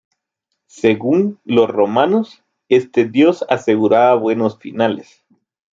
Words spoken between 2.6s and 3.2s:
este